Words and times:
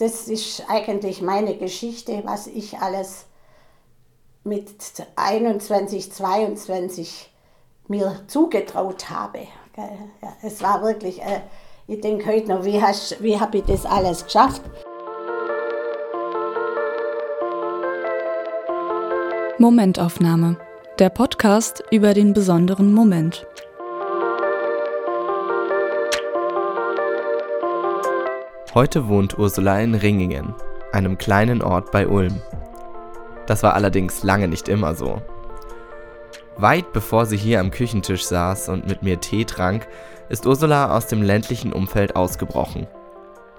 das 0.00 0.28
ist 0.28 0.64
eigentlich 0.68 1.20
meine 1.20 1.56
Geschichte, 1.56 2.22
was 2.24 2.46
ich 2.46 2.78
alles 2.78 3.26
mit 4.44 4.70
21, 5.16 6.10
22 6.10 7.30
mir 7.86 8.22
zugetraut 8.26 9.10
habe. 9.10 9.40
Es 10.42 10.62
war 10.62 10.82
wirklich, 10.82 11.20
äh, 11.20 11.40
ich 11.86 12.00
denke 12.00 12.26
heute 12.32 12.48
noch, 12.48 12.64
wie, 12.64 12.80
wie 13.20 13.38
habe 13.38 13.58
ich 13.58 13.64
das 13.64 13.84
alles 13.84 14.24
geschafft? 14.24 14.62
Momentaufnahme. 19.58 20.56
Der 20.98 21.10
Podcast 21.10 21.84
über 21.90 22.14
den 22.14 22.32
besonderen 22.32 22.94
Moment. 22.94 23.46
Heute 28.72 29.08
wohnt 29.08 29.36
Ursula 29.36 29.80
in 29.80 29.96
Ringingen, 29.96 30.54
einem 30.92 31.18
kleinen 31.18 31.60
Ort 31.60 31.90
bei 31.90 32.06
Ulm. 32.06 32.40
Das 33.48 33.64
war 33.64 33.74
allerdings 33.74 34.22
lange 34.22 34.46
nicht 34.46 34.68
immer 34.68 34.94
so. 34.94 35.20
Weit 36.56 36.92
bevor 36.92 37.26
sie 37.26 37.36
hier 37.36 37.58
am 37.58 37.72
Küchentisch 37.72 38.22
saß 38.22 38.68
und 38.68 38.86
mit 38.86 39.02
mir 39.02 39.18
Tee 39.18 39.44
trank, 39.44 39.88
ist 40.28 40.46
Ursula 40.46 40.96
aus 40.96 41.08
dem 41.08 41.20
ländlichen 41.20 41.72
Umfeld 41.72 42.14
ausgebrochen. 42.14 42.86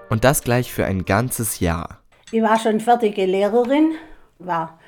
Und 0.08 0.24
das 0.24 0.42
gleich 0.42 0.72
für 0.72 0.86
ein 0.86 1.04
ganzes 1.04 1.60
Jahr. 1.60 1.98
Ich 2.30 2.40
war 2.40 2.58
schon 2.58 2.80
fertige 2.80 3.26
Lehrerin, 3.26 3.92
war 4.38 4.78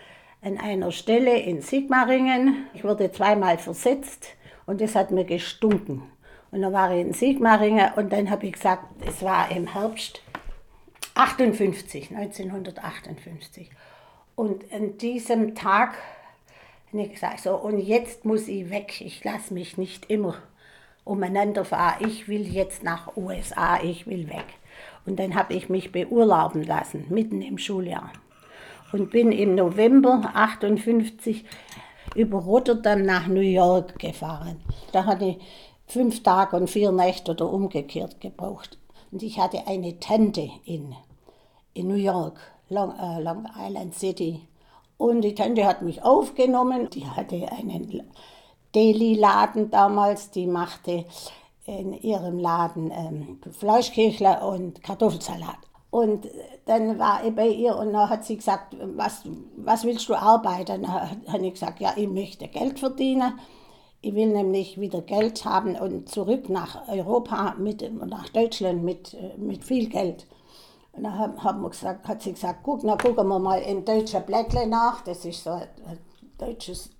an 0.40 0.56
einer 0.56 0.90
Stelle 0.90 1.38
in 1.38 1.60
Sigmaringen. 1.60 2.64
Ich 2.72 2.82
wurde 2.82 3.12
zweimal 3.12 3.58
versetzt 3.58 4.28
und 4.64 4.80
es 4.80 4.94
hat 4.94 5.10
mir 5.10 5.26
gestunken. 5.26 6.13
Und 6.54 6.62
dann 6.62 6.72
war 6.72 6.94
ich 6.94 7.00
in 7.00 7.12
Sigmaringen 7.12 7.94
und 7.96 8.12
dann 8.12 8.30
habe 8.30 8.46
ich 8.46 8.52
gesagt, 8.52 8.84
es 9.04 9.24
war 9.24 9.50
im 9.50 9.66
Herbst 9.66 10.22
58, 11.16 12.12
1958. 12.16 13.70
Und 14.36 14.72
an 14.72 14.96
diesem 14.98 15.56
Tag 15.56 15.96
habe 16.92 17.02
ich 17.02 17.12
gesagt, 17.14 17.40
so, 17.40 17.56
und 17.56 17.80
jetzt 17.80 18.24
muss 18.24 18.46
ich 18.46 18.70
weg. 18.70 19.00
Ich 19.00 19.24
lasse 19.24 19.52
mich 19.52 19.78
nicht 19.78 20.08
immer 20.12 20.36
umeinander 21.02 21.64
fahren. 21.64 22.06
Ich 22.06 22.28
will 22.28 22.46
jetzt 22.46 22.84
nach 22.84 23.16
USA, 23.16 23.82
ich 23.82 24.06
will 24.06 24.28
weg. 24.28 24.46
Und 25.06 25.18
dann 25.18 25.34
habe 25.34 25.54
ich 25.54 25.68
mich 25.68 25.90
beurlauben 25.90 26.62
lassen, 26.62 27.06
mitten 27.08 27.42
im 27.42 27.58
Schuljahr. 27.58 28.12
Und 28.92 29.10
bin 29.10 29.32
im 29.32 29.56
November 29.56 30.30
58 30.34 31.44
über 32.14 32.38
Rotterdam 32.38 33.02
nach 33.02 33.26
New 33.26 33.40
York 33.40 33.98
gefahren. 33.98 34.60
Da 34.92 35.04
hatte 35.04 35.24
ich 35.24 35.38
fünf 35.86 36.22
Tage 36.22 36.56
und 36.56 36.68
vier 36.68 36.92
Nächte 36.92 37.32
oder 37.32 37.52
umgekehrt 37.52 38.20
gebraucht. 38.20 38.78
Und 39.10 39.22
ich 39.22 39.38
hatte 39.38 39.66
eine 39.66 40.00
Tante 40.00 40.50
in, 40.64 40.94
in 41.72 41.88
New 41.88 41.94
York, 41.94 42.38
Long, 42.68 42.92
äh, 42.98 43.20
Long 43.20 43.46
Island 43.56 43.94
City. 43.94 44.40
Und 44.96 45.22
die 45.22 45.34
Tante 45.34 45.66
hat 45.66 45.82
mich 45.82 46.02
aufgenommen. 46.02 46.88
Die 46.90 47.06
hatte 47.06 47.50
einen 47.52 48.02
Deli-Laden 48.74 49.70
damals. 49.70 50.30
Die 50.30 50.46
machte 50.46 51.04
in 51.66 51.94
ihrem 51.94 52.38
Laden 52.38 52.90
ähm, 52.90 53.40
Fleischkirchler 53.52 54.46
und 54.46 54.82
Kartoffelsalat. 54.82 55.58
Und 55.90 56.28
dann 56.66 56.98
war 56.98 57.24
ich 57.24 57.34
bei 57.34 57.46
ihr 57.46 57.76
und 57.76 57.92
dann 57.92 58.10
hat 58.10 58.24
sie 58.24 58.36
gesagt, 58.36 58.76
was, 58.96 59.22
was 59.56 59.84
willst 59.84 60.08
du 60.08 60.16
arbeiten? 60.16 60.82
Dann 60.82 60.88
habe 60.88 61.46
ich 61.46 61.52
gesagt, 61.52 61.78
ja, 61.78 61.92
ich 61.94 62.08
möchte 62.08 62.48
Geld 62.48 62.80
verdienen. 62.80 63.38
Ich 64.06 64.14
will 64.14 64.26
nämlich 64.26 64.78
wieder 64.78 65.00
Geld 65.00 65.46
haben 65.46 65.76
und 65.76 66.10
zurück 66.10 66.50
nach 66.50 66.88
Europa, 66.88 67.54
mit, 67.56 67.80
nach 68.06 68.28
Deutschland 68.28 68.84
mit, 68.84 69.16
mit 69.38 69.64
viel 69.64 69.88
Geld. 69.88 70.26
Und 70.92 71.04
dann 71.04 71.42
haben 71.42 71.62
wir 71.62 71.70
gesagt, 71.70 72.06
hat 72.06 72.20
sie 72.20 72.34
gesagt, 72.34 72.60
guck, 72.64 72.84
na 72.84 72.98
gucken 72.98 73.26
wir 73.26 73.38
mal 73.38 73.62
in 73.62 73.82
deutscher 73.82 74.20
Blättle 74.20 74.66
nach. 74.66 75.00
Das 75.00 75.24
ist 75.24 75.44
so 75.44 75.52
ein 75.52 75.70
deutsches 76.36 76.90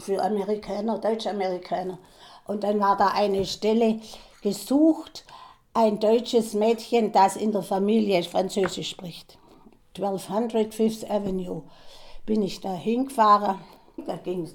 für 0.00 0.20
Amerikaner, 0.20 0.98
Deutsch-Amerikaner. 0.98 2.00
Und 2.48 2.64
dann 2.64 2.80
war 2.80 2.96
da 2.96 3.12
eine 3.14 3.44
Stelle 3.44 4.00
gesucht, 4.42 5.24
ein 5.74 6.00
deutsches 6.00 6.54
Mädchen, 6.54 7.12
das 7.12 7.36
in 7.36 7.52
der 7.52 7.62
Familie 7.62 8.24
Französisch 8.24 8.90
spricht. 8.90 9.38
1200 9.96 10.74
Fifth 10.74 11.08
Avenue 11.08 11.62
bin 12.26 12.42
ich 12.42 12.60
da 12.60 12.74
hingefahren. 12.74 13.60
Da 14.04 14.16
ging 14.16 14.48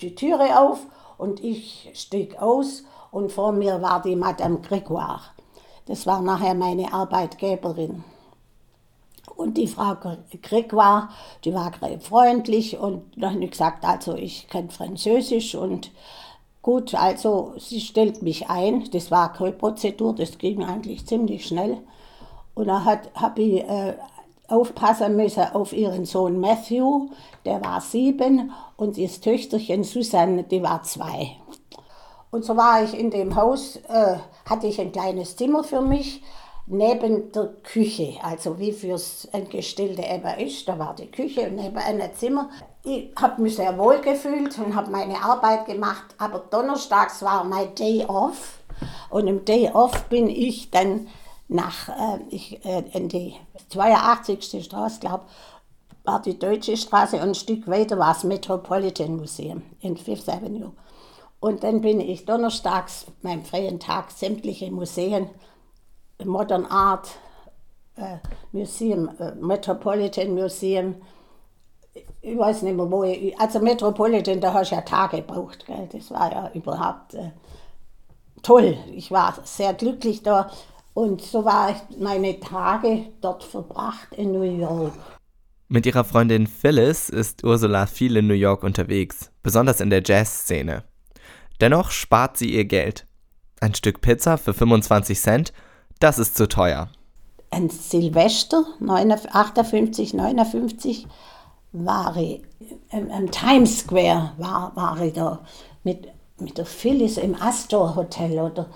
die 0.00 0.14
Türe 0.14 0.58
auf 0.58 0.86
und 1.18 1.42
ich 1.42 1.90
stieg 1.94 2.40
aus 2.40 2.84
und 3.10 3.32
vor 3.32 3.52
mir 3.52 3.82
war 3.82 4.02
die 4.02 4.16
Madame 4.16 4.58
Grégoire. 4.58 5.20
Das 5.86 6.06
war 6.06 6.22
nachher 6.22 6.54
meine 6.54 6.92
Arbeitgeberin. 6.92 8.04
Und 9.36 9.56
die 9.56 9.66
Frau 9.66 9.96
Grégoire, 10.42 11.08
die 11.44 11.54
war 11.54 11.72
freundlich 12.00 12.78
und 12.78 13.02
ich 13.16 13.50
gesagt, 13.50 13.84
also 13.84 14.14
ich 14.14 14.48
kann 14.48 14.70
Französisch 14.70 15.54
und 15.54 15.90
gut, 16.62 16.94
also 16.94 17.54
sie 17.56 17.80
stellt 17.80 18.22
mich 18.22 18.50
ein. 18.50 18.90
Das 18.92 19.10
war 19.10 19.32
keine 19.32 19.52
Prozedur, 19.52 20.14
das 20.14 20.38
ging 20.38 20.62
eigentlich 20.62 21.06
ziemlich 21.06 21.46
schnell. 21.46 21.78
Und 22.54 22.66
dann 22.66 22.84
habe 22.84 23.42
ich 23.42 23.62
äh, 23.62 23.94
aufpassen 24.50 25.16
müssen 25.16 25.44
auf 25.52 25.72
ihren 25.72 26.04
Sohn 26.04 26.40
Matthew, 26.40 27.08
der 27.44 27.64
war 27.64 27.80
sieben, 27.80 28.52
und 28.76 28.98
ihr 28.98 29.08
Töchterchen 29.08 29.84
Susanne, 29.84 30.44
die 30.44 30.62
war 30.62 30.82
zwei. 30.82 31.36
Und 32.30 32.44
so 32.44 32.56
war 32.56 32.82
ich 32.82 32.98
in 32.98 33.10
dem 33.10 33.36
Haus, 33.36 33.76
äh, 33.88 34.16
hatte 34.48 34.66
ich 34.66 34.80
ein 34.80 34.92
kleines 34.92 35.36
Zimmer 35.36 35.64
für 35.64 35.80
mich, 35.80 36.22
neben 36.66 37.32
der 37.32 37.48
Küche, 37.64 38.14
also 38.22 38.58
wie 38.58 38.72
fürs 38.72 39.28
Angestellte 39.32 40.02
eben 40.02 40.46
ist, 40.46 40.68
da 40.68 40.78
war 40.78 40.94
die 40.94 41.10
Küche 41.10 41.48
und 41.48 41.56
neben 41.56 41.76
einem 41.76 42.14
Zimmer. 42.14 42.48
Ich 42.84 43.10
habe 43.20 43.42
mich 43.42 43.56
sehr 43.56 43.76
wohl 43.76 44.00
gefühlt 44.00 44.56
und 44.58 44.74
habe 44.74 44.90
meine 44.90 45.22
Arbeit 45.22 45.66
gemacht, 45.66 46.14
aber 46.18 46.38
donnerstags 46.50 47.22
war 47.22 47.44
mein 47.44 47.74
Day 47.74 48.04
Off 48.06 48.60
und 49.10 49.26
im 49.26 49.44
Day 49.44 49.70
Off 49.72 50.04
bin 50.04 50.28
ich 50.28 50.70
dann 50.70 51.08
nach 51.50 51.88
äh, 51.88 52.18
ich, 52.30 52.64
äh, 52.64 52.84
in 52.92 53.08
die 53.08 53.34
82. 53.68 54.64
Straße, 54.64 55.00
glaube 55.00 55.24
war 56.04 56.22
die 56.22 56.38
Deutsche 56.38 56.76
Straße 56.76 57.16
und 57.16 57.22
ein 57.22 57.34
Stück 57.34 57.68
weiter 57.68 57.98
war 57.98 58.14
das 58.14 58.24
Metropolitan 58.24 59.16
Museum 59.16 59.62
in 59.80 59.96
Fifth 59.96 60.28
Avenue. 60.28 60.72
Und 61.40 61.62
dann 61.62 61.82
bin 61.82 62.00
ich 62.00 62.24
donnerstags, 62.24 63.06
meinem 63.22 63.44
freien 63.44 63.80
Tag, 63.80 64.10
sämtliche 64.10 64.70
Museen, 64.70 65.28
Modern 66.24 66.66
Art 66.66 67.08
äh, 67.96 68.16
Museum, 68.52 69.10
äh, 69.18 69.32
Metropolitan 69.34 70.34
Museum, 70.34 70.96
ich 72.22 72.38
weiß 72.38 72.62
nicht 72.62 72.76
mehr, 72.76 72.90
wo 72.90 73.04
ich, 73.04 73.38
also 73.40 73.58
Metropolitan, 73.60 74.40
da 74.40 74.52
hast 74.52 74.70
du 74.70 74.76
ja 74.76 74.82
Tage 74.82 75.18
gebraucht, 75.18 75.66
gell? 75.66 75.88
das 75.92 76.10
war 76.10 76.30
ja 76.30 76.50
überhaupt 76.54 77.14
äh, 77.14 77.30
toll. 78.42 78.76
Ich 78.92 79.10
war 79.10 79.34
sehr 79.44 79.74
glücklich 79.74 80.22
da 80.22 80.50
und 80.94 81.22
so 81.22 81.44
war 81.44 81.70
ich 81.70 81.98
meine 81.98 82.40
Tage 82.40 83.06
dort 83.20 83.44
verbracht 83.44 84.08
in 84.16 84.32
New 84.32 84.42
York. 84.42 84.92
Mit 85.68 85.86
ihrer 85.86 86.04
Freundin 86.04 86.46
Phyllis 86.46 87.08
ist 87.08 87.44
Ursula 87.44 87.86
viel 87.86 88.16
in 88.16 88.26
New 88.26 88.34
York 88.34 88.64
unterwegs, 88.64 89.30
besonders 89.42 89.80
in 89.80 89.90
der 89.90 90.02
Jazzszene. 90.04 90.82
Dennoch 91.60 91.90
spart 91.90 92.36
sie 92.36 92.52
ihr 92.52 92.64
Geld. 92.64 93.06
Ein 93.60 93.74
Stück 93.74 94.00
Pizza 94.00 94.36
für 94.36 94.54
25 94.54 95.20
Cent, 95.20 95.52
das 96.00 96.18
ist 96.18 96.36
zu 96.36 96.48
teuer. 96.48 96.88
Ein 97.50 97.68
Silvester 97.68 98.64
58, 98.80 100.14
59 100.14 101.06
war 101.72 102.16
ich 102.16 102.42
im, 102.90 103.30
Times 103.30 103.80
Square 103.80 104.32
war, 104.38 104.74
war 104.74 105.00
ich 105.00 105.12
da 105.12 105.40
mit, 105.84 106.08
mit 106.40 106.58
der 106.58 106.66
Phyllis 106.66 107.16
im 107.16 107.40
Astor 107.40 107.94
Hotel 107.96 108.38
oder 108.40 108.66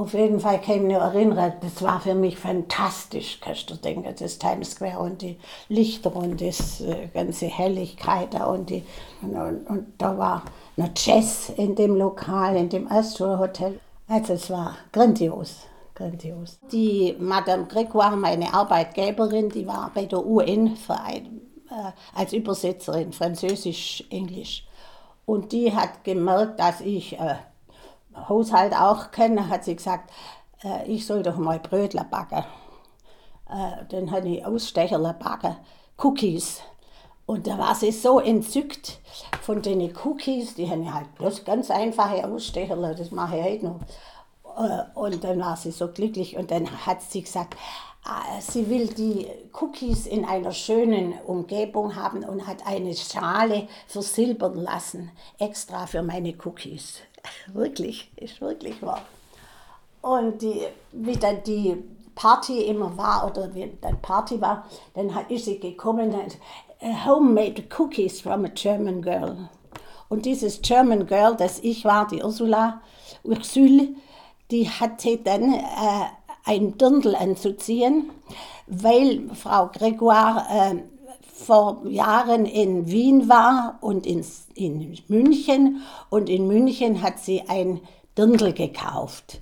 auf 0.00 0.14
jeden 0.14 0.40
Fall 0.40 0.62
kann 0.62 0.76
ich 0.76 0.82
mich 0.82 0.96
erinnern, 0.96 1.52
das 1.60 1.82
war 1.82 2.00
für 2.00 2.14
mich 2.14 2.38
fantastisch, 2.38 3.38
kannst 3.38 3.68
du 3.68 3.74
denken, 3.74 4.08
das 4.18 4.38
Times 4.38 4.70
Square 4.70 4.98
und 4.98 5.20
die 5.20 5.36
Lichter 5.68 6.16
und 6.16 6.40
das 6.40 6.80
äh, 6.80 7.08
ganze 7.12 7.46
Helligkeit 7.46 8.34
und, 8.40 8.70
die, 8.70 8.82
und, 9.20 9.36
und, 9.36 9.66
und 9.68 9.86
da 9.98 10.16
war 10.16 10.44
noch 10.76 10.88
Jazz 10.96 11.52
in 11.54 11.74
dem 11.74 11.96
Lokal, 11.96 12.56
in 12.56 12.70
dem 12.70 12.90
Astro 12.90 13.38
Hotel. 13.38 13.78
Also 14.08 14.32
es 14.32 14.48
war 14.48 14.78
grandios, 14.90 15.66
grandios. 15.94 16.58
Die 16.72 17.14
Madame 17.18 17.66
Gregoire, 17.66 18.16
meine 18.16 18.54
Arbeitgeberin, 18.54 19.50
die 19.50 19.66
war 19.66 19.90
bei 19.94 20.06
der 20.06 20.24
UN-Verein 20.24 21.42
äh, 21.70 22.18
als 22.18 22.32
Übersetzerin, 22.32 23.12
Französisch, 23.12 24.02
Englisch. 24.08 24.66
Und 25.26 25.52
die 25.52 25.74
hat 25.76 26.04
gemerkt, 26.04 26.58
dass 26.58 26.80
ich 26.80 27.20
äh, 27.20 27.34
Haushalt 28.28 28.74
auch 28.74 29.10
kenne, 29.10 29.48
hat 29.48 29.64
sie 29.64 29.76
gesagt, 29.76 30.10
äh, 30.64 30.86
ich 30.86 31.06
soll 31.06 31.22
doch 31.22 31.36
mal 31.36 31.58
Brötler 31.58 32.04
backen. 32.04 32.44
Äh, 33.48 33.84
dann 33.88 34.10
habe 34.10 34.28
ich 34.28 34.44
Ausstecherler 34.44 35.14
backen, 35.14 35.56
Cookies. 35.98 36.60
Und 37.26 37.46
da 37.46 37.58
war 37.58 37.74
sie 37.74 37.92
so 37.92 38.18
entzückt 38.18 38.98
von 39.42 39.62
den 39.62 39.96
Cookies, 40.04 40.54
die 40.54 40.68
haben 40.68 40.92
halt 40.92 41.14
bloß 41.14 41.44
ganz 41.44 41.70
einfache 41.70 42.26
Ausstecherler, 42.26 42.94
das 42.94 43.12
mache 43.12 43.38
ich 43.38 43.44
heute 43.44 43.64
noch. 43.66 43.80
Äh, 44.56 44.98
und 44.98 45.22
dann 45.22 45.40
war 45.40 45.56
sie 45.56 45.70
so 45.70 45.88
glücklich 45.88 46.36
und 46.36 46.50
dann 46.50 46.86
hat 46.86 47.02
sie 47.02 47.22
gesagt, 47.22 47.54
äh, 48.04 48.40
sie 48.40 48.68
will 48.68 48.88
die 48.88 49.26
Cookies 49.60 50.06
in 50.06 50.24
einer 50.24 50.52
schönen 50.52 51.14
Umgebung 51.26 51.96
haben 51.96 52.24
und 52.24 52.46
hat 52.46 52.66
eine 52.66 52.94
Schale 52.94 53.68
versilbern 53.86 54.56
lassen, 54.56 55.10
extra 55.38 55.86
für 55.86 56.02
meine 56.02 56.34
Cookies. 56.44 57.00
Wirklich, 57.52 58.10
ist 58.16 58.40
wirklich 58.40 58.80
wahr. 58.82 59.02
Und 60.02 60.40
die, 60.40 60.62
wie 60.92 61.16
dann 61.16 61.42
die 61.44 61.76
Party 62.14 62.62
immer 62.64 62.96
war 62.96 63.30
oder 63.30 63.54
wie 63.54 63.70
dann 63.80 64.00
Party 64.00 64.40
war, 64.40 64.64
dann 64.94 65.10
ist 65.28 65.44
sie 65.44 65.58
gekommen 65.58 66.14
und 66.14 66.38
homemade 67.04 67.62
cookies 67.78 68.20
from 68.20 68.44
a 68.44 68.48
German 68.48 69.02
girl. 69.02 69.48
Und 70.08 70.26
dieses 70.26 70.60
German 70.60 71.06
Girl, 71.06 71.36
das 71.36 71.60
ich 71.60 71.84
war, 71.84 72.06
die 72.08 72.22
Ursula 72.22 72.80
Ursule, 73.22 73.88
die 74.50 74.68
hatte 74.68 75.18
dann 75.18 75.54
äh, 75.54 76.06
ein 76.44 76.76
Dirndl 76.76 77.14
anzuziehen, 77.14 78.10
weil 78.66 79.30
Frau 79.34 79.68
Gregoire 79.68 80.46
äh, 80.50 80.82
vor 81.32 81.82
Jahren 81.86 82.44
in 82.44 82.88
Wien 82.88 83.28
war 83.28 83.78
und 83.80 84.06
in, 84.06 84.24
in 84.60 84.98
München. 85.08 85.82
Und 86.08 86.28
in 86.28 86.46
München 86.46 87.02
hat 87.02 87.18
sie 87.18 87.42
ein 87.48 87.80
Dirndl 88.16 88.52
gekauft. 88.52 89.40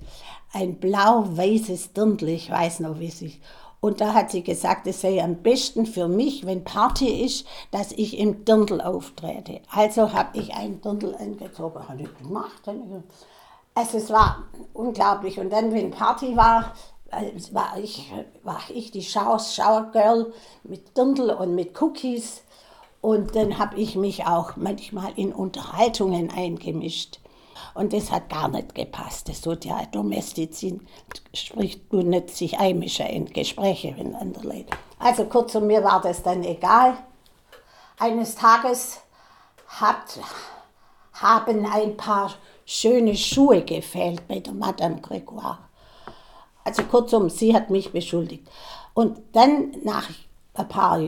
Ein 0.51 0.79
blau-weißes 0.79 1.93
Dirndl, 1.93 2.29
ich 2.29 2.49
weiß 2.49 2.79
noch, 2.79 2.99
wie 2.99 3.11
sich. 3.11 3.41
Und 3.81 4.01
da 4.01 4.13
hat 4.13 4.31
sie 4.31 4.43
gesagt, 4.43 4.87
es 4.87 5.01
sei 5.01 5.23
am 5.23 5.37
besten 5.37 5.85
für 5.85 6.07
mich, 6.07 6.45
wenn 6.45 6.63
Party 6.63 7.23
ist, 7.23 7.45
dass 7.71 7.91
ich 7.93 8.17
im 8.17 8.43
Dirndl 8.43 8.81
auftrete. 8.81 9.61
Also 9.71 10.11
habe 10.11 10.37
ich 10.37 10.53
ein 10.53 10.81
Dirndl 10.81 11.15
angezogen, 11.15 11.87
habe 11.87 12.01
ich 12.01 12.17
gemacht. 12.17 12.61
Also 13.73 13.97
es 13.97 14.09
war 14.09 14.43
unglaublich. 14.73 15.39
Und 15.39 15.51
dann, 15.51 15.73
wenn 15.73 15.91
Party 15.91 16.35
war, 16.35 16.73
äh, 17.11 17.31
war 17.53 17.77
ich, 17.81 18.11
war 18.43 18.59
ich 18.73 18.91
die 18.91 19.03
Shower 19.03 19.39
mit 20.63 20.97
Dirndl 20.97 21.29
und 21.31 21.55
mit 21.55 21.81
Cookies. 21.81 22.41
Und 23.01 23.35
dann 23.35 23.57
habe 23.57 23.77
ich 23.77 23.95
mich 23.95 24.25
auch 24.25 24.55
manchmal 24.55 25.13
in 25.15 25.31
Unterhaltungen 25.31 26.31
eingemischt. 26.31 27.19
Und 27.73 27.93
das 27.93 28.11
hat 28.11 28.29
gar 28.29 28.47
nicht 28.49 28.75
gepasst. 28.75 29.29
Das 29.29 29.41
tut 29.41 29.65
ja 29.65 29.85
Domestizin, 29.91 30.85
spricht 31.33 31.91
du 31.91 32.01
nicht 32.01 32.29
sich 32.29 32.59
einmischen 32.59 33.05
in 33.07 33.25
Gespräche 33.25 33.93
mit 33.93 34.15
anderen 34.15 34.49
Leuten. 34.49 34.69
Also 34.97 35.25
kurzum, 35.25 35.67
mir 35.67 35.83
war 35.83 36.01
das 36.01 36.23
dann 36.23 36.43
egal. 36.43 36.97
Eines 37.97 38.35
Tages 38.35 38.99
hat, 39.67 40.19
haben 41.13 41.65
ein 41.65 41.95
paar 41.95 42.33
schöne 42.65 43.15
Schuhe 43.15 43.63
gefehlt 43.63 44.27
bei 44.27 44.39
der 44.39 44.53
Madame 44.53 44.97
Grégoire. 44.97 45.57
Also 46.63 46.83
kurzum, 46.83 47.29
sie 47.29 47.55
hat 47.55 47.69
mich 47.69 47.91
beschuldigt. 47.91 48.47
Und 48.93 49.19
dann 49.33 49.71
nach 49.83 50.09
ein 50.53 50.67
paar 50.67 50.99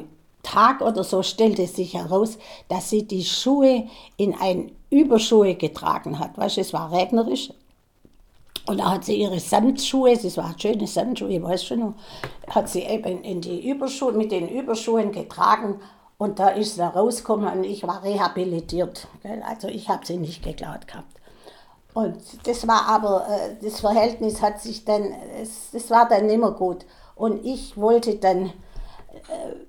Tagen 0.43 0.83
oder 0.83 1.03
so 1.03 1.23
stellte 1.23 1.67
sich 1.67 1.93
heraus, 1.93 2.38
dass 2.67 2.89
sie 2.89 3.07
die 3.07 3.23
Schuhe 3.23 3.88
in 4.17 4.35
ein 4.35 4.71
Überschuhe 4.89 5.55
getragen 5.55 6.19
hat. 6.19 6.38
Weißt 6.38 6.57
du, 6.57 6.61
es 6.61 6.73
war 6.73 6.91
regnerisch. 6.91 7.51
Und 8.67 8.79
da 8.79 8.91
hat 8.91 9.05
sie 9.05 9.15
ihre 9.15 9.39
Samtschuhe, 9.39 10.15
das 10.15 10.38
waren 10.38 10.57
schöne 10.59 10.85
Samtschuhe, 10.85 11.29
ich 11.29 11.41
weiß 11.41 11.63
schon 11.65 11.79
noch, 11.79 11.93
hat 12.47 12.69
sie 12.69 12.81
eben 12.81 13.23
in 13.23 13.41
die 13.41 13.67
Überschuhe, 13.67 14.11
mit 14.11 14.31
den 14.31 14.47
Überschuhen 14.47 15.11
getragen 15.11 15.79
und 16.19 16.38
da 16.38 16.49
ist 16.49 16.75
sie 16.75 16.83
rausgekommen 16.83 17.51
und 17.51 17.63
ich 17.63 17.81
war 17.87 18.03
rehabilitiert. 18.03 19.07
Also 19.47 19.67
ich 19.67 19.89
habe 19.89 20.05
sie 20.05 20.17
nicht 20.17 20.44
geklaut 20.44 20.87
gehabt. 20.87 21.19
Und 21.94 22.17
das 22.44 22.67
war 22.67 22.87
aber, 22.87 23.27
äh, 23.27 23.55
das 23.61 23.79
Verhältnis 23.79 24.41
hat 24.41 24.61
sich 24.61 24.85
dann, 24.85 25.13
das 25.73 25.89
war 25.89 26.07
dann 26.07 26.27
nicht 26.27 26.39
mehr 26.39 26.51
gut. 26.51 26.85
Und 27.15 27.44
ich 27.44 27.75
wollte 27.75 28.15
dann 28.15 28.53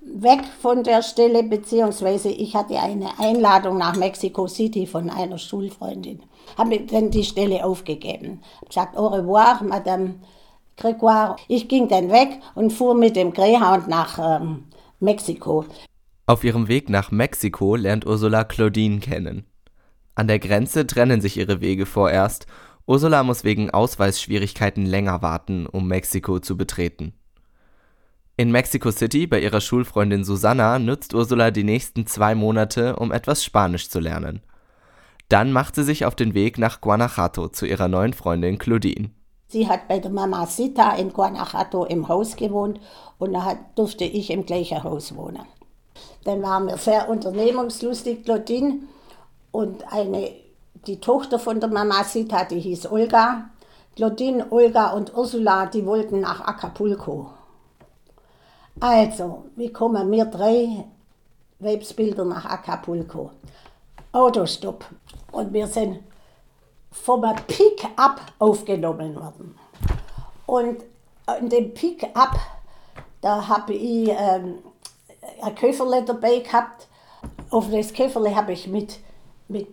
weg 0.00 0.40
von 0.60 0.84
der 0.84 1.02
Stelle, 1.02 1.42
beziehungsweise 1.42 2.28
ich 2.28 2.54
hatte 2.54 2.78
eine 2.78 3.18
Einladung 3.18 3.78
nach 3.78 3.96
Mexico 3.96 4.46
City 4.46 4.86
von 4.86 5.10
einer 5.10 5.38
Schulfreundin. 5.38 6.22
Habe 6.56 6.80
dann 6.80 7.10
die 7.10 7.24
Stelle 7.24 7.64
aufgegeben. 7.64 8.40
Habe 8.56 8.66
gesagt, 8.66 8.96
au 8.96 9.08
revoir, 9.08 9.62
Madame 9.62 10.14
Grégoire. 10.78 11.36
Ich 11.48 11.68
ging 11.68 11.88
dann 11.88 12.10
weg 12.10 12.40
und 12.54 12.72
fuhr 12.72 12.94
mit 12.94 13.16
dem 13.16 13.32
Greyhound 13.32 13.88
nach 13.88 14.18
ähm, 14.18 14.64
Mexiko. 15.00 15.64
Auf 16.26 16.44
ihrem 16.44 16.68
Weg 16.68 16.88
nach 16.88 17.10
Mexiko 17.10 17.76
lernt 17.76 18.06
Ursula 18.06 18.44
Claudine 18.44 19.00
kennen. 19.00 19.46
An 20.14 20.28
der 20.28 20.38
Grenze 20.38 20.86
trennen 20.86 21.20
sich 21.20 21.36
ihre 21.36 21.60
Wege 21.60 21.86
vorerst. 21.86 22.46
Ursula 22.86 23.22
muss 23.22 23.44
wegen 23.44 23.70
Ausweisschwierigkeiten 23.70 24.84
länger 24.84 25.22
warten, 25.22 25.66
um 25.66 25.88
Mexiko 25.88 26.38
zu 26.38 26.56
betreten. 26.56 27.14
In 28.42 28.50
Mexico 28.50 28.90
City 28.90 29.28
bei 29.28 29.38
ihrer 29.38 29.60
Schulfreundin 29.60 30.24
Susanna 30.24 30.80
nutzt 30.80 31.14
Ursula 31.14 31.52
die 31.52 31.62
nächsten 31.62 32.08
zwei 32.08 32.34
Monate, 32.34 32.96
um 32.96 33.12
etwas 33.12 33.44
Spanisch 33.44 33.88
zu 33.88 34.00
lernen. 34.00 34.42
Dann 35.28 35.52
macht 35.52 35.76
sie 35.76 35.84
sich 35.84 36.06
auf 36.06 36.16
den 36.16 36.34
Weg 36.34 36.58
nach 36.58 36.80
Guanajuato 36.80 37.50
zu 37.50 37.66
ihrer 37.66 37.86
neuen 37.86 38.14
Freundin 38.14 38.58
Claudine. 38.58 39.10
Sie 39.46 39.68
hat 39.68 39.86
bei 39.86 40.00
der 40.00 40.10
Mama 40.10 40.44
Sita 40.46 40.96
in 40.96 41.12
Guanajuato 41.12 41.84
im 41.84 42.08
Haus 42.08 42.34
gewohnt 42.34 42.80
und 43.18 43.32
da 43.32 43.56
durfte 43.76 44.02
ich 44.02 44.28
im 44.32 44.44
gleichen 44.44 44.82
Haus 44.82 45.14
wohnen. 45.14 45.46
Dann 46.24 46.42
waren 46.42 46.66
wir 46.66 46.78
sehr 46.78 47.08
unternehmungslustig, 47.08 48.24
Claudine 48.24 48.80
und 49.52 49.84
eine, 49.92 50.32
die 50.88 50.98
Tochter 50.98 51.38
von 51.38 51.60
der 51.60 51.68
Mama 51.68 52.02
Sita, 52.02 52.44
die 52.44 52.58
hieß 52.58 52.90
Olga. 52.90 53.50
Claudine, 53.94 54.50
Olga 54.50 54.94
und 54.94 55.14
Ursula, 55.14 55.66
die 55.66 55.86
wollten 55.86 56.18
nach 56.22 56.40
Acapulco. 56.40 57.34
Also, 58.82 59.44
wie 59.55 59.73
kommen 59.73 60.11
wir 60.11 60.25
drei 60.25 60.84
Weibsbilder 61.61 62.25
nach 62.25 62.46
Acapulco? 62.46 63.31
Autostopp. 64.11 64.84
Und 65.31 65.52
wir 65.52 65.69
sind 65.69 66.00
vom 66.90 67.23
Pick-up 67.46 68.20
aufgenommen 68.40 69.14
worden. 69.14 69.56
Und 70.46 70.82
in 71.38 71.49
dem 71.49 71.73
Pick-up, 71.73 72.34
da 73.20 73.46
habe 73.46 73.73
ich 73.73 74.08
ähm, 74.08 74.58
ein 75.40 75.55
Köfferle 75.55 76.02
dabei 76.05 76.40
gehabt. 76.40 76.88
Auf 77.50 77.70
das 77.70 77.93
Köfferle 77.93 78.35
habe 78.35 78.52
ich 78.52 78.67
mit, 78.67 78.99
mit 79.46 79.69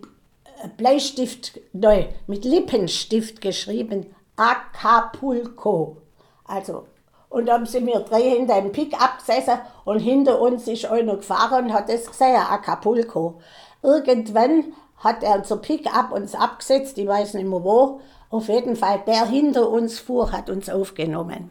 Bleistift, 0.76 1.58
nein, 1.72 2.14
mit 2.28 2.44
Lippenstift 2.44 3.40
geschrieben, 3.40 4.14
Acapulco. 4.36 5.96
Also 6.44 6.84
und 7.30 7.46
dann 7.46 7.64
sind 7.64 7.86
wir 7.86 8.00
drei 8.00 8.22
hinter 8.22 8.60
dem 8.60 8.72
Pickup 8.72 9.18
gesessen 9.18 9.60
und 9.84 10.00
hinter 10.00 10.40
uns 10.40 10.66
ist 10.66 10.84
einer 10.84 11.16
gefahren 11.16 11.66
und 11.66 11.72
hat 11.72 11.88
das 11.88 12.06
gesehen, 12.06 12.36
Acapulco. 12.36 13.40
Irgendwann 13.82 14.74
hat 14.96 15.22
er 15.22 15.36
unser 15.36 15.56
Pickup 15.56 16.12
uns 16.12 16.34
abgesetzt, 16.34 16.98
ich 16.98 17.06
weiß 17.06 17.34
nicht 17.34 17.48
mehr 17.48 17.64
wo. 17.64 18.00
Auf 18.30 18.48
jeden 18.48 18.76
Fall, 18.76 19.02
der 19.06 19.26
hinter 19.26 19.70
uns 19.70 20.00
fuhr, 20.00 20.32
hat 20.32 20.50
uns 20.50 20.68
aufgenommen 20.68 21.50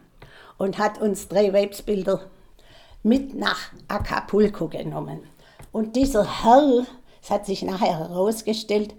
und 0.58 0.78
hat 0.78 1.00
uns 1.00 1.28
drei 1.28 1.52
Weibsbilder 1.52 2.20
mit 3.02 3.34
nach 3.34 3.72
Acapulco 3.88 4.68
genommen. 4.68 5.22
Und 5.72 5.96
dieser 5.96 6.44
Herr, 6.44 6.86
es 7.22 7.30
hat 7.30 7.46
sich 7.46 7.62
nachher 7.62 7.98
herausgestellt, 7.98 8.94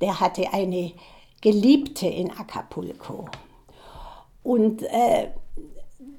der 0.00 0.18
hatte 0.18 0.52
eine 0.52 0.92
Geliebte 1.40 2.08
in 2.08 2.32
Acapulco. 2.32 3.28
Und 4.42 4.82
äh, 4.82 5.28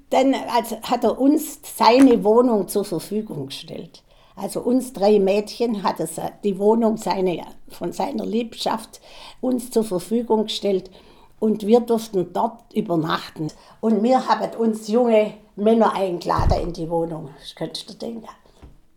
dann 0.10 0.36
hat 0.36 1.04
er 1.04 1.20
uns 1.20 1.60
seine 1.78 2.24
Wohnung 2.24 2.68
zur 2.68 2.86
Verfügung 2.86 3.48
gestellt. 3.48 4.04
Also 4.36 4.60
uns 4.62 4.92
drei 4.94 5.20
Mädchen 5.20 5.84
hat 5.84 6.00
er 6.00 6.32
die 6.44 6.60
Wohnung 6.60 6.98
seine, 6.98 7.42
von 7.70 7.94
seiner 7.94 8.26
Liebschaft 8.26 9.00
uns 9.42 9.72
zur 9.72 9.84
Verfügung 9.84 10.44
gestellt 10.44 10.92
und 11.40 11.66
wir 11.66 11.80
durften 11.80 12.34
dort 12.34 12.74
übernachten. 12.74 13.48
Und 13.80 14.04
wir 14.04 14.28
haben 14.28 14.56
uns 14.58 14.88
junge 14.88 15.34
Männer 15.56 15.94
eingeladen 15.94 16.60
in 16.62 16.74
die 16.74 16.90
Wohnung, 16.90 17.30
das 17.40 17.56
könntest 17.56 17.90
du 17.90 17.94
denken. 17.94 18.28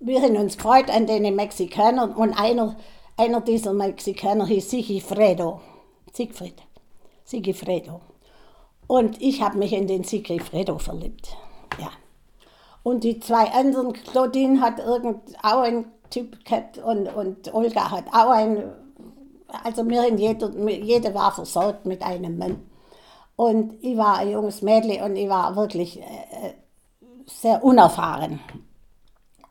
Wir 0.01 0.23
haben 0.23 0.37
uns 0.37 0.57
gefreut 0.57 0.91
an 0.91 1.07
den 1.07 1.35
Mexikanern 1.35 2.13
und 2.13 2.33
einer, 2.33 2.77
einer 3.17 3.41
dieser 3.41 3.73
Mexikaner 3.73 4.47
hieß 4.47 4.71
Sigifredo. 4.71 5.61
Siegfried. 6.13 6.55
Sigifredo. 7.25 8.01
Und 8.89 9.21
ich 9.23 9.43
habe 9.43 9.59
mich 9.59 9.73
in 9.75 9.87
den 9.87 10.03
Sigifredo 10.03 10.79
verliebt. 10.79 11.37
Ja. 11.79 11.91
Und 12.83 13.05
die 13.05 13.21
zwei 13.21 13.45
anderen, 13.53 13.93
Claudine 13.93 14.61
hat 14.61 14.81
irgend 14.81 15.21
auch 15.43 15.61
einen 15.61 15.85
Typ 16.11 16.43
gehabt 16.45 16.79
und, 16.79 17.07
und 17.07 17.55
Olga 17.55 17.91
hat 17.91 18.07
auch 18.09 18.31
einen. 18.31 18.73
Also 19.63 19.85
mir 19.85 20.07
in 20.09 20.19
jeder, 20.19 20.51
jede 20.69 21.15
war 21.15 21.33
versorgt 21.33 21.87
mit 21.87 22.03
einem 22.03 22.39
Mann. 22.39 22.67
Und 23.37 23.75
ich 23.83 23.97
war 23.97 24.19
ein 24.19 24.31
junges 24.31 24.63
Mädchen 24.63 25.03
und 25.03 25.17
ich 25.17 25.29
war 25.29 25.55
wirklich 25.55 26.01
äh, 26.01 26.55
sehr 27.27 27.63
unerfahren. 27.63 28.41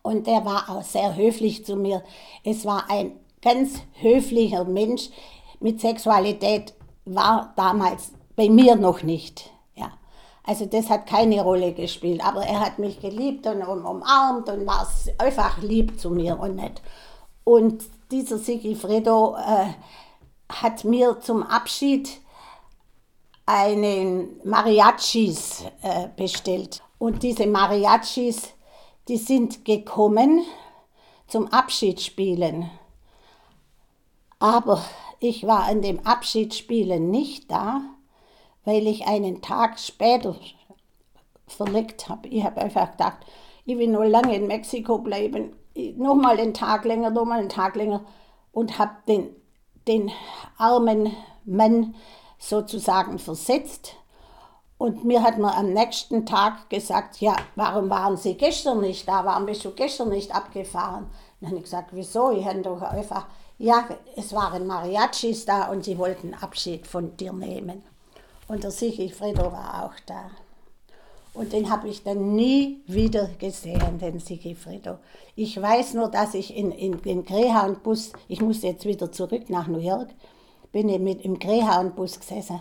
Und 0.01 0.27
der 0.27 0.45
war 0.45 0.69
auch 0.69 0.83
sehr 0.83 1.15
höflich 1.15 1.65
zu 1.65 1.75
mir. 1.75 2.03
Es 2.43 2.65
war 2.65 2.89
ein 2.89 3.19
ganz 3.41 3.81
höflicher 3.93 4.65
Mensch 4.65 5.09
mit 5.59 5.79
Sexualität, 5.79 6.73
war 7.05 7.53
damals 7.55 8.11
bei 8.37 8.49
mir 8.49 8.77
noch 8.77 9.03
nicht. 9.03 9.49
Ja. 9.75 9.91
Also 10.43 10.65
das 10.65 10.89
hat 10.89 11.07
keine 11.07 11.41
Rolle 11.41 11.73
gespielt, 11.73 12.25
aber 12.25 12.45
er 12.45 12.61
hat 12.61 12.79
mich 12.79 13.01
geliebt 13.01 13.45
und 13.47 13.61
umarmt 13.61 14.47
und 14.47 14.65
war 14.65 14.87
einfach 15.17 15.57
lieb 15.61 15.99
zu 15.99 16.11
mir 16.11 16.39
und 16.39 16.55
nett. 16.55 16.81
Und 17.43 17.83
dieser 18.11 18.37
Sigifredo 18.37 19.35
äh, 19.35 19.73
hat 20.49 20.85
mir 20.85 21.19
zum 21.19 21.43
Abschied 21.43 22.21
einen 23.45 24.39
Mariachis 24.45 25.65
äh, 25.81 26.07
bestellt. 26.15 26.81
Und 26.99 27.23
diese 27.23 27.47
Mariachis, 27.47 28.53
die 29.07 29.17
sind 29.17 29.65
gekommen 29.65 30.43
zum 31.27 31.47
Abschiedsspielen. 31.47 32.69
Aber 34.39 34.83
ich 35.19 35.47
war 35.47 35.63
an 35.63 35.81
dem 35.81 36.05
Abschiedsspielen 36.05 37.09
nicht 37.09 37.49
da, 37.49 37.81
weil 38.67 38.85
ich 38.85 39.07
einen 39.07 39.41
Tag 39.41 39.79
später 39.79 40.35
verlegt 41.47 42.09
habe. 42.09 42.27
Ich 42.27 42.43
habe 42.43 42.59
einfach 42.59 42.91
gedacht, 42.91 43.19
ich 43.63 43.77
will 43.77 43.87
nur 43.87 44.05
lange 44.05 44.35
in 44.35 44.45
Mexiko 44.45 44.97
bleiben, 44.97 45.55
nochmal 45.95 46.37
einen 46.37 46.53
Tag 46.53 46.83
länger, 46.83 47.09
nochmal 47.09 47.39
einen 47.39 47.47
Tag 47.47 47.77
länger 47.77 48.03
und 48.51 48.77
habe 48.77 48.91
den, 49.07 49.29
den 49.87 50.11
armen 50.57 51.15
Mann 51.45 51.95
sozusagen 52.39 53.19
versetzt. 53.19 53.95
Und 54.77 55.05
mir 55.05 55.23
hat 55.23 55.37
man 55.37 55.53
am 55.53 55.71
nächsten 55.71 56.25
Tag 56.25 56.69
gesagt, 56.69 57.21
ja, 57.21 57.37
warum 57.55 57.89
waren 57.89 58.17
Sie 58.17 58.35
gestern 58.35 58.81
nicht 58.81 59.07
da? 59.07 59.23
Warum 59.23 59.45
bist 59.45 59.63
du 59.63 59.71
gestern 59.71 60.09
nicht 60.09 60.35
abgefahren? 60.35 61.09
dann 61.39 61.51
habe 61.51 61.59
ich 61.59 61.63
gesagt, 61.63 61.91
wieso? 61.93 62.31
Ich 62.31 62.45
habe 62.45 62.61
doch 62.61 62.81
einfach, 62.81 63.27
ja, 63.59 63.87
es 64.17 64.33
waren 64.33 64.67
Mariachis 64.67 65.45
da 65.45 65.69
und 65.69 65.85
sie 65.85 65.97
wollten 65.97 66.33
Abschied 66.33 66.85
von 66.85 67.15
dir 67.15 67.31
nehmen. 67.31 67.83
Und 68.47 68.63
der 68.63 68.71
Sigifredo 68.71 69.51
war 69.51 69.85
auch 69.85 69.99
da. 70.05 70.29
Und 71.33 71.53
den 71.53 71.69
habe 71.69 71.87
ich 71.87 72.03
dann 72.03 72.35
nie 72.35 72.81
wieder 72.87 73.29
gesehen, 73.37 73.99
den 73.99 74.19
Sigifredo. 74.19 74.97
Ich 75.35 75.61
weiß 75.61 75.93
nur, 75.93 76.09
dass 76.09 76.33
ich 76.33 76.55
in, 76.55 76.71
in 76.71 76.99
den 77.01 77.25
Greyhound-Bus, 77.25 78.13
ich 78.27 78.41
musste 78.41 78.67
jetzt 78.67 78.85
wieder 78.85 79.11
zurück 79.11 79.49
nach 79.49 79.67
New 79.67 79.79
York, 79.79 80.09
bin 80.71 80.89
ich 80.89 80.99
mit 80.99 81.21
im 81.23 81.37
Greyhound-Bus 81.37 82.19
gesessen 82.19 82.59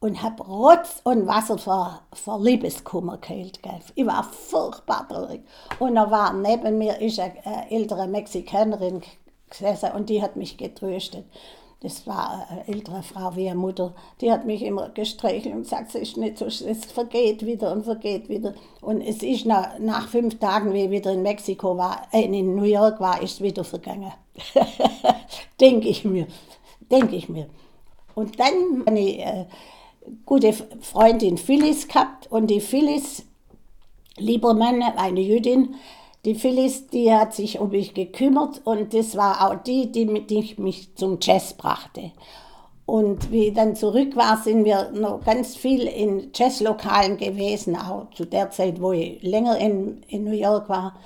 und 0.00 0.20
habe 0.20 0.42
Rotz 0.42 1.00
und 1.04 1.28
Wasser 1.28 1.58
vor, 1.58 2.02
vor 2.12 2.42
Liebeskummer 2.42 3.18
geheilt. 3.18 3.60
Ich 3.94 4.04
war 4.04 4.24
furchtbar 4.24 5.06
traurig. 5.08 5.42
Und 5.78 5.94
da 5.94 6.10
war 6.10 6.32
neben 6.32 6.78
mir 6.78 7.00
ist 7.00 7.20
eine, 7.20 7.34
eine 7.46 7.70
ältere 7.70 8.08
Mexikanerin 8.08 9.02
gesessen 9.48 9.92
und 9.92 10.10
die 10.10 10.20
hat 10.20 10.34
mich 10.34 10.56
getröstet 10.56 11.24
das 11.82 12.06
war 12.06 12.46
eine 12.48 12.68
ältere 12.68 13.02
Frau 13.02 13.34
wie 13.34 13.48
eine 13.48 13.58
Mutter, 13.58 13.92
die 14.20 14.30
hat 14.30 14.46
mich 14.46 14.62
immer 14.62 14.90
gestreichelt 14.90 15.54
und 15.54 15.62
gesagt, 15.62 15.94
es 15.94 15.94
ist 15.96 16.16
nicht 16.16 16.38
so, 16.38 16.46
es 16.46 16.84
vergeht 16.86 17.44
wieder 17.44 17.72
und 17.72 17.84
vergeht 17.84 18.28
wieder. 18.28 18.54
Und 18.80 19.00
es 19.00 19.22
ist 19.22 19.46
nach, 19.46 19.78
nach 19.80 20.08
fünf 20.08 20.38
Tagen, 20.38 20.72
wie 20.72 20.84
ich 20.84 20.90
wieder 20.90 21.12
in 21.12 21.22
Mexiko 21.22 21.76
war, 21.76 22.02
äh, 22.12 22.22
in 22.22 22.54
New 22.54 22.64
York 22.64 23.00
war, 23.00 23.20
ist 23.20 23.34
es 23.34 23.40
wieder 23.40 23.64
vergangen. 23.64 24.12
denke 25.60 25.88
ich 25.88 26.04
mir, 26.04 26.28
denke 26.90 27.16
ich 27.16 27.28
mir. 27.28 27.48
Und 28.14 28.38
dann 28.38 28.84
habe 28.86 29.00
ich 29.00 29.26
eine 29.26 29.48
gute 30.24 30.52
Freundin 30.52 31.36
Phyllis 31.36 31.88
gehabt 31.88 32.30
und 32.30 32.46
die 32.46 32.60
Phyllis 32.60 33.24
Liebermann, 34.18 34.82
eine 34.82 35.20
Jüdin, 35.20 35.74
die 36.24 36.34
Phyllis, 36.34 36.86
die 36.86 37.12
hat 37.12 37.34
sich 37.34 37.58
um 37.58 37.70
mich 37.70 37.94
gekümmert 37.94 38.60
und 38.64 38.94
das 38.94 39.16
war 39.16 39.50
auch 39.50 39.62
die, 39.62 39.90
die, 39.90 40.06
mich 40.56 40.94
zum 40.94 41.18
Jazz 41.20 41.54
brachte. 41.54 42.12
Und 42.86 43.30
wie 43.30 43.48
ich 43.48 43.54
dann 43.54 43.76
zurück 43.76 44.16
war, 44.16 44.36
sind 44.36 44.64
wir 44.64 44.90
noch 44.90 45.24
ganz 45.24 45.56
viel 45.56 45.82
in 45.82 46.30
Jazzlokalen 46.34 47.16
gewesen, 47.16 47.76
auch 47.76 48.10
zu 48.10 48.24
der 48.24 48.50
Zeit, 48.50 48.80
wo 48.80 48.92
ich 48.92 49.22
länger 49.22 49.56
in, 49.58 50.02
in 50.08 50.24
New 50.24 50.32
York 50.32 50.68
war. 50.68 50.96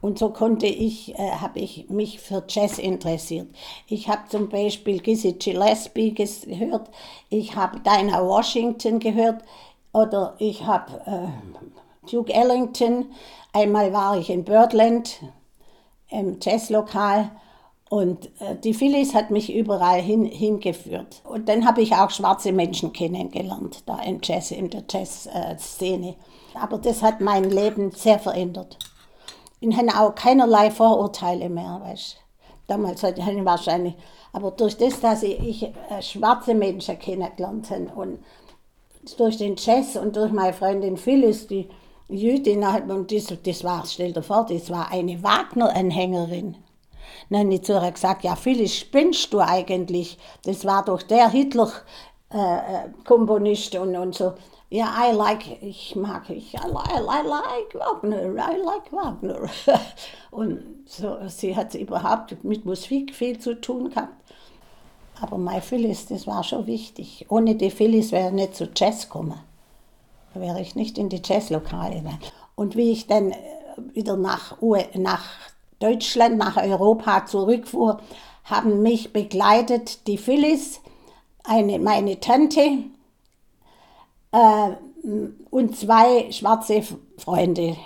Und 0.00 0.18
so 0.18 0.30
konnte 0.30 0.66
ich, 0.66 1.14
äh, 1.14 1.30
habe 1.40 1.58
ich 1.58 1.88
mich 1.88 2.20
für 2.20 2.44
Jazz 2.48 2.78
interessiert. 2.78 3.48
Ich 3.88 4.08
habe 4.08 4.28
zum 4.28 4.48
Beispiel 4.48 5.00
Gizzy 5.00 5.32
Gillespie 5.32 6.14
gehört, 6.14 6.90
ich 7.28 7.56
habe 7.56 7.80
Dinah 7.80 8.26
Washington 8.26 8.98
gehört 8.98 9.42
oder 9.92 10.34
ich 10.38 10.64
habe 10.64 11.00
äh, 11.06 11.85
Duke 12.06 12.32
Ellington, 12.32 13.06
Einmal 13.56 13.90
war 13.94 14.18
ich 14.18 14.28
in 14.28 14.44
Birdland 14.44 15.18
im 16.10 16.36
Jazzlokal 16.42 17.30
und 17.88 18.26
äh, 18.38 18.54
die 18.62 18.74
Phyllis 18.74 19.14
hat 19.14 19.30
mich 19.30 19.50
überall 19.50 20.02
hin, 20.02 20.26
hingeführt. 20.26 21.22
Und 21.24 21.48
dann 21.48 21.66
habe 21.66 21.80
ich 21.80 21.94
auch 21.94 22.10
schwarze 22.10 22.52
Menschen 22.52 22.92
kennengelernt, 22.92 23.84
da 23.86 23.98
im 24.00 24.20
Jazz, 24.22 24.50
in 24.50 24.68
der 24.68 24.84
Jazzszene. 24.86 26.16
Aber 26.52 26.76
das 26.76 27.00
hat 27.00 27.22
mein 27.22 27.48
Leben 27.48 27.92
sehr 27.92 28.18
verändert. 28.18 28.78
Ich 29.60 29.74
habe 29.74 29.88
auch 29.98 30.14
keinerlei 30.14 30.70
Vorurteile 30.70 31.48
mehr, 31.48 31.80
weißt 31.82 32.18
Damals 32.66 33.02
hatte 33.02 33.22
ich 33.22 33.44
wahrscheinlich, 33.46 33.94
aber 34.34 34.50
durch 34.50 34.76
das, 34.76 35.00
dass 35.00 35.22
ich, 35.22 35.40
ich 35.40 35.62
äh, 35.62 36.02
schwarze 36.02 36.52
Menschen 36.52 36.98
kennengelernt 36.98 37.70
habe 37.70 37.90
und 37.96 38.18
durch 39.16 39.38
den 39.38 39.56
Jazz 39.56 39.96
und 39.96 40.14
durch 40.14 40.30
meine 40.30 40.52
Freundin 40.52 40.98
Phyllis, 40.98 41.46
die 41.46 41.70
Jüdin, 42.08 42.62
und 42.62 43.10
das, 43.10 43.34
das 43.42 43.64
war, 43.64 43.82
stell 43.84 44.12
dir 44.12 44.22
vor, 44.22 44.46
das 44.48 44.70
war 44.70 44.92
eine 44.92 45.20
Wagner-Anhängerin. 45.22 46.56
Dann 47.30 47.40
habe 47.40 47.54
ich 47.54 47.62
zu 47.62 47.72
ihr 47.72 47.90
gesagt, 47.90 48.22
ja, 48.22 48.36
Phyllis, 48.36 48.76
spinnst 48.76 49.32
du 49.32 49.40
eigentlich? 49.40 50.16
Das 50.44 50.64
war 50.64 50.84
doch 50.84 51.02
der 51.02 51.30
Hitler-Komponist 51.30 53.74
äh, 53.74 53.78
und, 53.78 53.96
und 53.96 54.14
so. 54.14 54.34
Ja, 54.70 54.94
I 54.98 55.10
like, 55.14 55.62
ich 55.62 55.96
mag, 55.96 56.30
ich, 56.30 56.54
I, 56.54 56.68
like, 56.68 56.92
I 56.92 57.26
like 57.26 57.74
Wagner, 57.74 58.22
I 58.22 58.56
like 58.56 58.92
Wagner. 58.92 59.50
und 60.30 60.62
so, 60.86 61.16
sie 61.26 61.56
hat 61.56 61.74
überhaupt 61.74 62.44
mit 62.44 62.64
Musik 62.64 63.12
viel 63.14 63.38
zu 63.38 63.60
tun 63.60 63.90
gehabt. 63.90 64.14
Aber 65.20 65.36
mein 65.38 65.62
Phyllis, 65.62 66.06
das 66.06 66.26
war 66.26 66.42
schon 66.44 66.66
wichtig. 66.66 67.26
Ohne 67.28 67.56
die 67.56 67.70
Phyllis 67.70 68.12
wäre 68.12 68.30
nicht 68.30 68.54
zu 68.54 68.68
Jazz 68.74 69.04
gekommen 69.04 69.40
wäre 70.40 70.60
ich 70.60 70.74
nicht 70.74 70.98
in 70.98 71.08
die 71.08 71.22
Jazzlokale. 71.24 72.02
Und 72.54 72.76
wie 72.76 72.92
ich 72.92 73.06
dann 73.06 73.32
äh, 73.32 73.36
wieder 73.92 74.16
nach, 74.16 74.56
nach 74.94 75.24
Deutschland, 75.78 76.38
nach 76.38 76.56
Europa 76.56 77.26
zurückfuhr, 77.26 78.00
haben 78.44 78.82
mich 78.82 79.12
begleitet 79.12 80.06
die 80.06 80.18
Phyllis, 80.18 80.80
eine, 81.44 81.78
meine 81.78 82.20
Tante 82.20 82.84
äh, 84.32 84.70
und 85.50 85.76
zwei 85.76 86.30
schwarze 86.32 86.82
Freunde. 87.18 87.76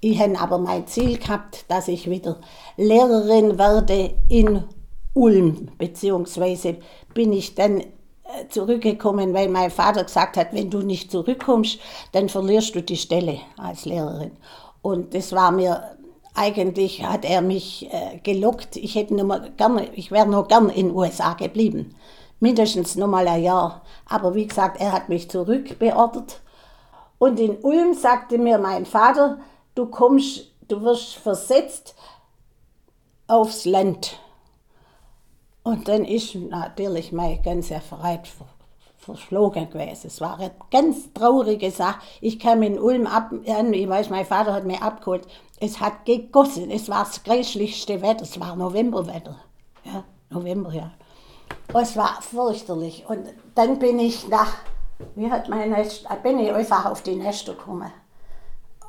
Ich 0.00 0.20
habe 0.20 0.38
aber 0.38 0.58
mein 0.58 0.86
Ziel 0.86 1.18
gehabt, 1.18 1.64
dass 1.68 1.88
ich 1.88 2.10
wieder 2.10 2.40
Lehrerin 2.76 3.58
werde 3.58 4.14
in 4.28 4.64
Ulm, 5.14 5.70
beziehungsweise 5.78 6.76
bin 7.14 7.32
ich 7.32 7.54
dann 7.54 7.82
zurückgekommen, 8.48 9.34
weil 9.34 9.48
mein 9.48 9.70
Vater 9.70 10.04
gesagt 10.04 10.36
hat, 10.36 10.52
wenn 10.52 10.70
du 10.70 10.78
nicht 10.78 11.10
zurückkommst, 11.10 11.78
dann 12.12 12.28
verlierst 12.28 12.74
du 12.74 12.82
die 12.82 12.96
Stelle 12.96 13.38
als 13.56 13.84
Lehrerin. 13.84 14.32
Und 14.82 15.14
das 15.14 15.32
war 15.32 15.50
mir 15.50 15.94
eigentlich 16.34 17.04
hat 17.04 17.24
er 17.24 17.40
mich 17.40 17.88
äh, 17.92 18.18
gelockt. 18.18 18.76
Ich 18.76 18.96
hätte 18.96 19.14
nur 19.14 19.24
mal 19.24 19.52
gerne, 19.56 19.88
ich 19.94 20.10
wäre 20.10 20.26
noch 20.26 20.48
gern 20.48 20.68
in 20.68 20.88
den 20.88 20.96
USA 20.96 21.34
geblieben, 21.34 21.94
mindestens 22.40 22.96
noch 22.96 23.06
mal 23.06 23.26
ein 23.28 23.42
Jahr. 23.42 23.82
Aber 24.06 24.34
wie 24.34 24.46
gesagt, 24.46 24.80
er 24.80 24.92
hat 24.92 25.08
mich 25.08 25.30
zurückbeordert. 25.30 26.40
Und 27.18 27.38
in 27.38 27.58
Ulm 27.62 27.94
sagte 27.94 28.38
mir 28.38 28.58
mein 28.58 28.84
Vater, 28.84 29.38
du 29.74 29.86
kommst, 29.86 30.48
du 30.68 30.82
wirst 30.82 31.14
versetzt 31.14 31.94
aufs 33.28 33.64
Land. 33.64 34.18
Und 35.64 35.88
dann 35.88 36.04
ist 36.04 36.34
natürlich 36.34 37.10
meine 37.10 37.40
ganze 37.40 37.80
Freude 37.80 38.22
verschlagen 38.98 39.70
gewesen. 39.70 40.06
Es 40.06 40.20
war 40.20 40.38
eine 40.38 40.50
ganz 40.70 41.12
traurige 41.14 41.70
Sache. 41.70 42.00
Ich 42.20 42.38
kam 42.38 42.62
in 42.62 42.78
Ulm 42.78 43.06
ab, 43.06 43.32
ich 43.32 43.88
weiß, 43.88 44.10
mein 44.10 44.26
Vater 44.26 44.52
hat 44.52 44.66
mich 44.66 44.80
abgeholt. 44.80 45.26
Es 45.60 45.80
hat 45.80 46.04
gegossen. 46.04 46.70
Es 46.70 46.90
war 46.90 47.04
das 47.04 47.22
grässlichste 47.22 48.02
Wetter. 48.02 48.22
Es 48.22 48.38
war 48.38 48.54
Novemberwetter. 48.56 49.36
Ja, 49.84 50.04
November, 50.28 50.70
ja. 50.72 50.90
Es 51.72 51.96
war 51.96 52.20
fürchterlich. 52.20 53.04
Und 53.08 53.26
dann 53.54 53.78
bin 53.78 53.98
ich 53.98 54.28
nach, 54.28 54.52
wie 55.14 55.30
hat 55.30 55.48
mein 55.48 55.70
Nest, 55.70 56.06
bin 56.22 56.38
ich 56.38 56.52
einfach 56.52 56.84
auf 56.84 57.02
die 57.02 57.16
Nester 57.16 57.54
gekommen 57.54 57.90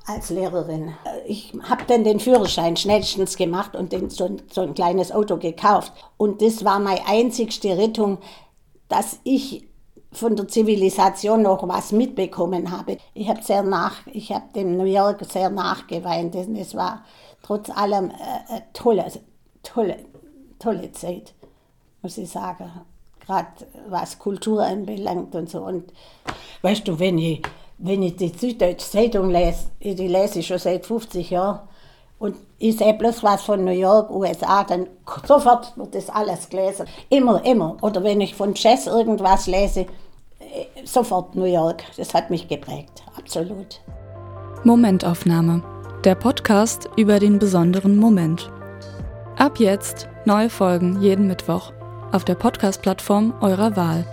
als 0.08 0.30
Lehrerin. 0.30 0.94
Ich 1.26 1.54
habe 1.68 1.84
dann 1.88 2.04
den 2.04 2.20
Führerschein 2.20 2.78
schnellstens 2.78 3.38
gemacht 3.38 3.76
und 3.76 3.92
den, 3.92 4.10
so, 4.10 4.38
so 4.52 4.62
ein 4.62 4.74
kleines 4.74 5.12
Auto 5.12 5.38
gekauft. 5.38 5.94
Und 6.18 6.42
das 6.42 6.64
war 6.64 6.80
meine 6.80 7.08
einzigste 7.08 7.78
Rettung, 7.78 8.20
dass 8.88 9.20
ich 9.24 9.68
von 10.12 10.36
der 10.36 10.48
Zivilisation 10.48 11.42
noch 11.42 11.68
was 11.68 11.92
mitbekommen 11.92 12.72
habe. 12.72 12.98
Ich 13.14 13.28
habe 13.28 13.44
sehr 13.44 13.64
nach, 13.64 14.06
ich 14.08 14.32
habe 14.32 14.46
dem 14.56 14.78
New 14.78 14.86
York 14.86 15.26
sehr 15.26 15.50
nachgeweint. 15.50 16.36
Es 16.36 16.76
war 16.76 17.04
trotz 17.44 17.70
allem 17.70 18.12
äh, 18.12 18.14
eine 18.48 18.64
tolle, 18.74 19.06
tolle, 19.64 19.98
tolle 20.60 20.92
Zeit, 20.92 21.34
muss 22.02 22.18
ich 22.18 22.30
sagen. 22.30 22.72
Gerade 23.20 23.48
was 23.90 24.20
Kultur 24.20 24.64
anbelangt 24.64 25.36
und 25.36 25.50
so. 25.50 25.64
Und 25.64 25.92
weißt 26.62 26.88
du, 26.88 27.00
wenn 27.00 27.18
ich 27.18 27.42
wenn 27.78 28.04
ich 28.04 28.16
die 28.16 28.30
Süddeutsche 28.30 28.90
Zeitung 28.90 29.30
lese, 29.30 29.66
die 29.82 30.08
lese 30.08 30.40
ich 30.40 30.48
schon 30.48 30.60
seit 30.60 30.86
50 30.86 31.30
Jahren, 31.30 31.60
und 32.18 32.38
ich 32.60 32.78
sehe 32.78 32.94
bloß 32.94 33.24
was 33.24 33.44
von 33.44 33.64
New 33.66 33.72
York, 33.72 34.10
USA, 34.10 34.64
dann 34.64 34.88
sofort 35.28 35.76
wird 35.76 35.96
das 35.96 36.10
alles 36.10 36.50
gelesen. 36.50 36.88
Immer, 37.10 37.44
immer. 37.46 37.78
Oder 37.82 38.04
wenn 38.04 38.22
ich 38.22 38.36
von 38.36 38.54
Jazz 38.56 38.88
irgendwas 38.88 39.48
lese, 39.48 39.82
äh, 39.82 39.86
sofort 40.86 41.36
New 41.36 41.44
York. 41.46 41.84
Das 41.98 42.14
hat 42.14 42.30
mich 42.30 42.48
geprägt, 42.48 43.04
absolut. 43.18 43.82
Momentaufnahme. 44.64 45.62
Der 46.06 46.16
Podcast 46.16 46.90
über 46.96 47.20
den 47.20 47.38
besonderen 47.38 47.98
Moment. 47.98 48.50
Ab 49.38 49.60
jetzt 49.60 50.08
neue 50.24 50.50
Folgen 50.50 51.02
jeden 51.02 51.28
Mittwoch 51.28 51.74
auf 52.12 52.24
der 52.24 52.36
Podcast-Plattform 52.36 53.34
eurer 53.42 53.76
Wahl. 53.76 54.06